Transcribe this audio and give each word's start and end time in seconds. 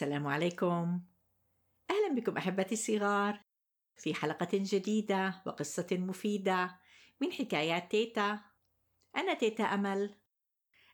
السلام 0.00 0.26
عليكم. 0.26 1.00
أهلا 1.90 2.14
بكم 2.14 2.36
أحبتي 2.36 2.74
الصغار. 2.74 3.40
في 3.96 4.14
حلقة 4.14 4.48
جديدة 4.52 5.42
وقصة 5.46 5.86
مفيدة 5.92 6.78
من 7.20 7.32
حكايات 7.32 7.90
تيتا. 7.90 8.40
أنا 9.16 9.34
تيتا 9.34 9.64
أمل. 9.64 10.16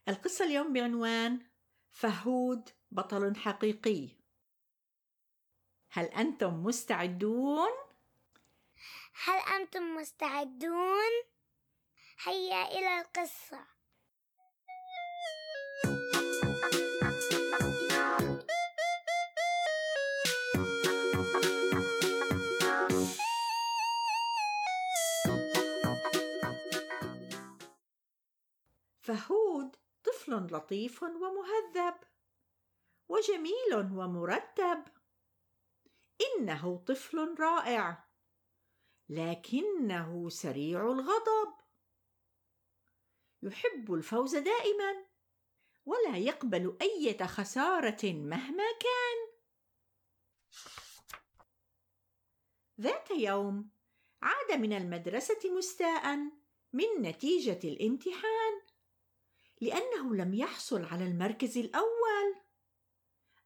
القصة 0.09 0.45
اليوم 0.45 0.73
بعنوان 0.73 1.47
فهود 1.91 2.69
بطل 2.91 3.37
حقيقي. 3.37 4.09
هل 5.91 6.05
أنتم 6.05 6.65
مستعدون؟ 6.65 7.73
هل 9.25 9.61
أنتم 9.61 9.97
مستعدون؟ 9.97 11.13
هيا 12.25 12.79
إلى 12.79 13.01
القصة. 13.01 13.76
طفل 30.27 30.57
لطيف 30.57 31.03
ومهذب. 31.03 31.95
وجميل 33.09 33.75
ومرتب. 33.75 34.85
إنه 36.21 36.85
طفل 36.87 37.35
رائع. 37.39 38.09
لكنه 39.09 40.29
سريع 40.29 40.81
الغضب. 40.93 41.55
يحب 43.43 43.95
الفوز 43.95 44.37
دائما. 44.37 45.07
ولا 45.85 46.17
يقبل 46.17 46.77
إيه 46.81 47.27
خسارة 47.27 48.13
مهما 48.13 48.65
كان. 48.81 49.37
ذات 52.81 53.11
يوم 53.11 53.71
عاد 54.23 54.61
من 54.61 54.73
المدرسة 54.73 55.57
مستاء 55.57 56.17
من 56.73 57.03
نتيجة 57.03 57.61
الامتحان 57.65 58.66
لأنه 59.61 60.15
لم 60.15 60.35
يحصل 60.35 60.85
على 60.85 61.05
المركز 61.05 61.59
الأول 61.59 62.37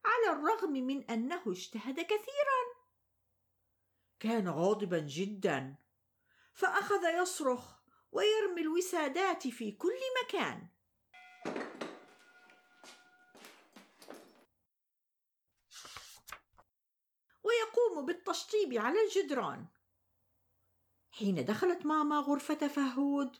على 0.05 0.37
الرغم 0.37 0.71
من 0.71 1.03
أنه 1.03 1.41
اجتهد 1.47 1.99
كثيرا. 1.99 2.61
كان 4.19 4.49
غاضبا 4.49 4.99
جدا 4.99 5.75
فأخذ 6.53 7.21
يصرخ 7.21 7.81
ويرمي 8.11 8.61
الوسادات 8.61 9.47
في 9.47 9.71
كل 9.71 9.99
مكان. 10.23 10.67
ويقوم 17.43 18.05
بالتشطيب 18.05 18.73
على 18.73 19.01
الجدران. 19.01 19.65
حين 21.11 21.45
دخلت 21.45 21.85
ماما 21.85 22.19
غرفة 22.19 22.67
فهود 22.67 23.37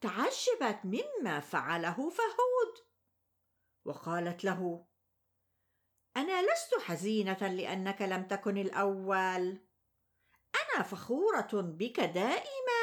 تعجبت 0.00 0.80
مما 0.84 1.40
فعله 1.40 2.10
فهود. 2.10 2.88
وقالت 3.84 4.44
له 4.44 4.86
أنا 6.16 6.42
لست 6.42 6.74
حزينة 6.74 7.48
لأنك 7.48 8.02
لم 8.02 8.28
تكن 8.28 8.58
الأول. 8.58 9.66
أنا 10.54 10.82
فخورة 10.82 11.48
بك 11.52 12.00
دائما. 12.00 12.78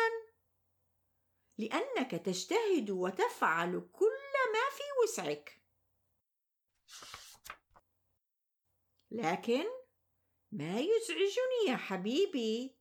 لأنك 1.57 2.11
تجتهد 2.11 2.89
وتفعل 2.89 3.89
كل 3.93 4.33
ما 4.53 4.69
في 4.71 4.83
وسعك. 5.03 5.61
لكن 9.11 9.65
ما 10.51 10.79
يزعجني 10.79 11.67
يا 11.67 11.75
حبيبي 11.75 12.75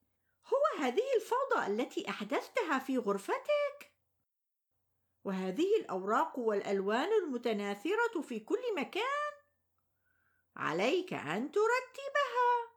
هو 0.46 0.82
هذه 0.82 1.14
الفوضى 1.16 1.66
التي 1.66 2.08
أحدثتها 2.08 2.78
في 2.78 2.98
غرفتك. 2.98 3.93
وهذه 5.24 5.76
الأوراق 5.80 6.38
والألوان 6.38 7.08
المتناثرة 7.12 8.20
في 8.22 8.40
كل 8.40 8.74
مكان. 8.76 9.32
عليك 10.56 11.12
أن 11.12 11.50
ترتبها. 11.50 12.70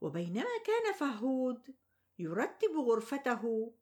وبينما 0.00 0.58
كان 0.66 0.92
فهود 0.92 1.76
يرتب 2.18 2.70
غرفته 2.76 3.74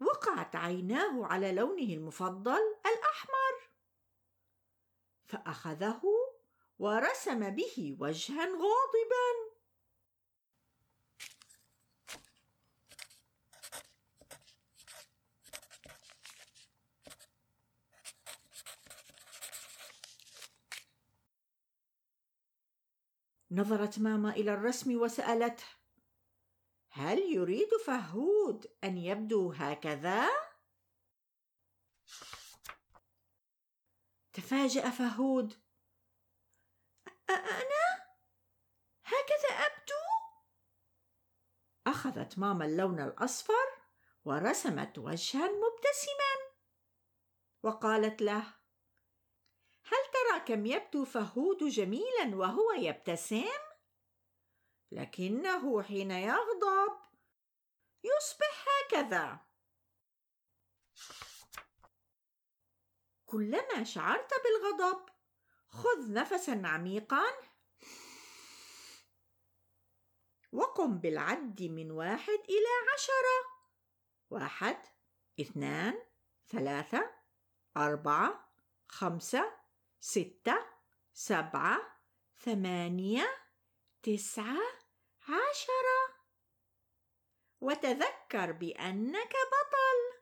وقعت 0.00 0.56
عيناه 0.56 1.26
على 1.26 1.52
لونه 1.52 1.92
المفضل 1.94 2.60
الأحمر. 2.86 3.70
فأخذه 5.26 6.02
ورسم 6.78 7.50
به 7.50 7.96
وجها 8.00 8.44
غاضبا. 8.44 9.47
نظرت 23.58 23.98
ماما 23.98 24.30
إلى 24.30 24.54
الرسم 24.54 25.00
وسألته 25.00 25.64
هل 26.90 27.18
يريد 27.18 27.68
فهود 27.86 28.66
أن 28.84 28.96
يبدو 28.98 29.52
هكذا؟ 29.52 30.28
تفاجأ 34.32 34.90
فهود 34.90 35.54
أنا؟ 37.30 38.08
هكذا 39.04 39.48
أبدو؟ 39.48 40.04
أخذت 41.86 42.38
ماما 42.38 42.64
اللون 42.64 43.00
الأصفر 43.00 43.68
ورسمت 44.24 44.98
وجها 44.98 45.48
مبتسما 45.48 46.32
وقالت 47.62 48.22
له 48.22 48.57
كم 50.38 50.66
يبدو 50.66 51.04
فهود 51.04 51.64
جميلا 51.64 52.36
وهو 52.36 52.72
يبتسم؟ 52.72 53.44
لكنه 54.92 55.82
حين 55.82 56.10
يغضب 56.10 56.98
يصبح 58.04 58.64
هكذا. 58.68 59.40
كلما 63.26 63.84
شعرت 63.84 64.30
بالغضب 64.44 65.08
خذ 65.68 66.12
نفسا 66.12 66.62
عميقا 66.64 67.24
وقم 70.52 70.98
بالعد 70.98 71.62
من 71.62 71.90
واحد 71.90 72.38
إلى 72.48 72.92
عشرة. 72.94 73.58
واحد 74.30 74.86
اثنان 75.40 76.02
ثلاثة 76.48 77.14
أربعة 77.76 78.52
خمسة 78.88 79.57
ستة 80.00 80.66
سبعة 81.12 82.02
ثمانية 82.38 83.48
تسعة 84.02 84.62
عشرة. 85.22 86.18
وتذكر 87.60 88.52
بأنك 88.52 89.32
بطل. 89.32 90.18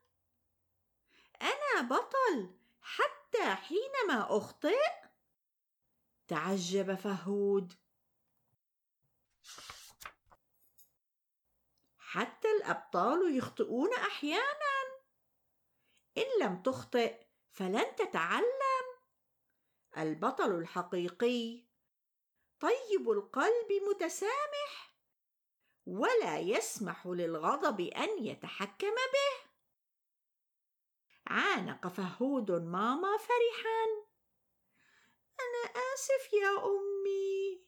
أنا 1.42 1.82
بطل 1.82 2.58
حتى 2.80 3.54
حينما 3.54 4.36
أخطئ. 4.36 4.80
تعجب 6.28 6.94
فهود. 6.94 7.72
حتى 11.98 12.48
الأبطال 12.50 13.36
يخطئون 13.36 13.94
أحيانا. 13.94 15.00
إن 16.18 16.42
لم 16.42 16.62
تخطئ 16.62 17.26
فلن 17.50 17.96
تتعلم. 17.96 18.55
البطل 19.98 20.54
الحقيقي. 20.54 21.66
طيب 22.60 23.10
القلب 23.10 23.72
متسامح. 23.90 24.96
ولا 25.86 26.38
يسمح 26.38 27.06
للغضب 27.06 27.80
أن 27.80 28.24
يتحكم 28.24 28.94
به. 28.94 29.50
عانق 31.26 31.88
فهود 31.88 32.50
ماما 32.50 33.16
فرحا. 33.16 34.06
أنا 35.40 35.80
آسف 35.94 36.32
يا 36.32 36.64
أمي. 36.66 37.66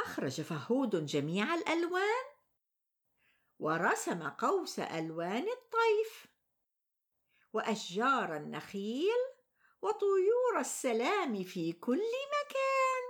أخرج 0.00 0.40
فهود 0.40 1.06
جميع 1.06 1.54
الألوان. 1.54 2.24
ورسم 3.58 4.28
قوس 4.28 4.78
ألوان 4.78 5.48
الطيف. 5.48 6.26
وأشجار 7.58 8.36
النخيل 8.36 9.20
وطيور 9.82 10.60
السلام 10.60 11.44
في 11.44 11.72
كل 11.72 12.02
مكان. 12.34 13.04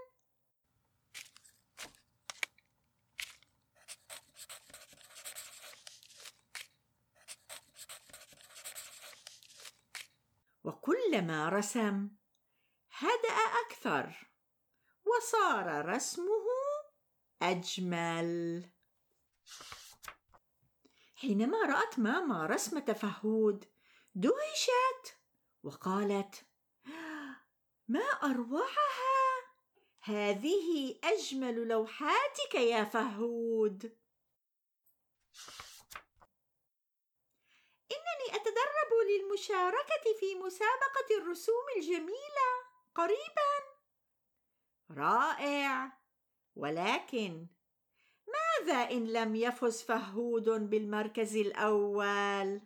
وكلما 10.64 11.48
رسم 11.48 12.08
هدأ 12.92 13.38
أكثر 13.66 14.30
وصار 15.04 15.88
رسمه 15.88 16.46
أجمل. 17.42 18.64
حينما 21.16 21.58
رأت 21.66 21.98
ماما 21.98 22.46
رسمة 22.46 22.92
فهود 22.92 23.77
دهشت. 24.18 25.16
وقالت 25.62 26.46
ما 27.88 28.04
أروعها 28.22 29.18
هذه 30.00 30.98
أجمل 31.04 31.68
لوحاتك 31.68 32.54
يا 32.54 32.84
فهود. 32.84 33.98
إنني 37.92 38.36
أتدرب 38.36 38.92
للمشاركة 39.08 40.18
في 40.20 40.34
مسابقة 40.34 41.18
الرسوم 41.22 41.64
الجميلة. 41.76 42.50
قريبا. 42.94 43.52
رائع. 44.90 45.98
ولكن 46.56 47.46
ماذا 48.28 48.90
إن 48.90 49.12
لم 49.12 49.36
يفز 49.36 49.82
فهود 49.82 50.48
بالمركز 50.70 51.36
الأول؟ 51.36 52.60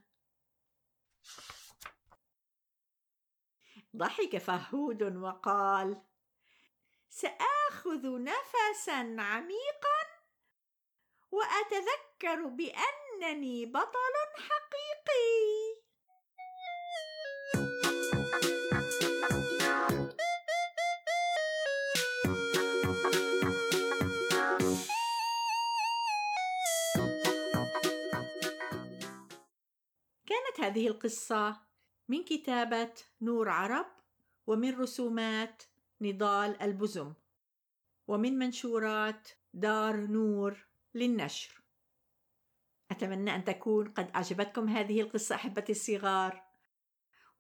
ضحك 3.96 4.38
فهود 4.38 5.16
وقال 5.16 6.02
سآخذ 7.10 8.22
نفسا 8.22 9.16
عميقا 9.18 10.02
وأتذكر 11.30 12.46
بأنني 12.46 13.66
بطل 13.66 14.14
حقيقي. 14.36 15.82
كانت 30.26 30.60
هذه 30.60 30.88
القصة. 30.88 31.71
من 32.12 32.24
كتابة 32.24 32.94
نور 33.20 33.48
عرب 33.48 33.86
ومن 34.46 34.78
رسومات 34.78 35.62
نضال 36.00 36.62
البزم 36.62 37.14
ومن 38.08 38.38
منشورات 38.38 39.28
دار 39.54 39.96
نور 39.96 40.66
للنشر. 40.94 41.62
أتمنى 42.90 43.34
أن 43.34 43.44
تكون 43.44 43.88
قد 43.88 44.10
أعجبتكم 44.10 44.68
هذه 44.68 45.00
القصة 45.00 45.34
أحبتي 45.34 45.72
الصغار. 45.72 46.44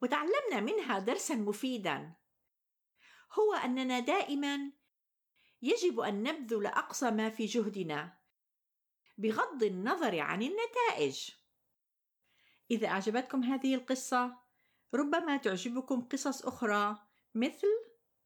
وتعلمنا 0.02 0.60
منها 0.60 0.98
درسا 0.98 1.34
مفيدا. 1.34 2.12
هو 3.32 3.54
أننا 3.54 4.00
دائما 4.00 4.72
يجب 5.62 6.00
أن 6.00 6.22
نبذل 6.22 6.66
أقصى 6.66 7.10
ما 7.10 7.30
في 7.30 7.44
جهدنا 7.44 8.18
بغض 9.18 9.62
النظر 9.62 10.20
عن 10.20 10.42
النتائج. 10.42 11.30
إذا 12.70 12.88
أعجبتكم 12.88 13.44
هذه 13.44 13.74
القصة 13.74 14.41
ربما 14.94 15.36
تعجبكم 15.36 16.08
قصص 16.08 16.46
أخرى 16.46 16.96
مثل 17.34 17.66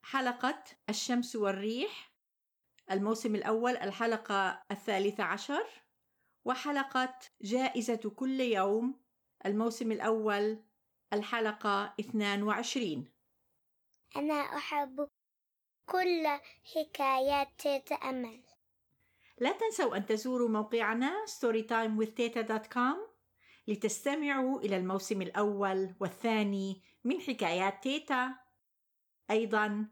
حلقة 0.02 0.64
الشمس 0.88 1.36
والريح 1.36 2.12
الموسم 2.90 3.34
الأول 3.34 3.76
الحلقة 3.76 4.62
الثالثة 4.70 5.24
عشر 5.24 5.66
وحلقة 6.44 7.18
جائزة 7.42 8.12
كل 8.16 8.40
يوم 8.40 9.00
الموسم 9.46 9.92
الأول 9.92 10.62
الحلقة 11.12 11.94
22 12.00 13.12
أنا 14.16 14.34
أحب 14.34 15.08
كل 15.86 16.26
حكايات 16.74 17.48
تيتا 17.58 17.94
أمل 17.94 18.42
لا 19.38 19.52
تنسوا 19.52 19.96
أن 19.96 20.06
تزوروا 20.06 20.48
موقعنا 20.48 21.24
storytimewithteta.com 21.26 23.15
لتستمعوا 23.66 24.60
إلى 24.60 24.76
الموسم 24.76 25.22
الأول 25.22 25.94
والثاني 26.00 26.82
من 27.04 27.20
حكايات 27.20 27.82
تيتا. 27.82 28.34
أيضا 29.30 29.88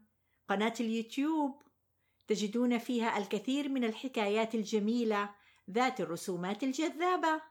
قناة 0.47 0.73
اليوتيوب. 0.79 1.61
تجدون 2.27 2.77
فيها 2.77 3.17
الكثير 3.17 3.69
من 3.69 3.83
الحكايات 3.83 4.55
الجميلة 4.55 5.35
ذات 5.69 6.01
الرسومات 6.01 6.63
الجذابة. 6.63 7.41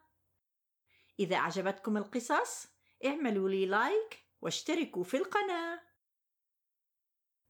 إذا 1.20 1.36
أعجبتكم 1.36 1.96
القصص 1.96 2.68
اعملوا 3.06 3.48
لي 3.48 3.66
لايك 3.66 4.24
واشتركوا 4.42 5.04
في 5.04 5.16
القناة. 5.16 5.80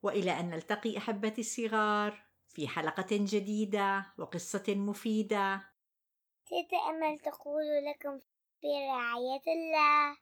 وإلى 0.02 0.40
أن 0.40 0.50
نلتقي 0.50 0.98
أحبتي 0.98 1.40
الصغار 1.40 2.24
في 2.48 2.68
حلقة 2.68 3.06
جديدة 3.10 4.06
وقصة 4.18 4.64
مفيدة. 4.68 5.70
تيتا 6.46 6.76
أمل 6.76 7.18
تقول 7.18 7.64
لكم 7.90 8.20
في 8.64 8.70
رعاية 8.70 9.42
الله. 9.46 10.16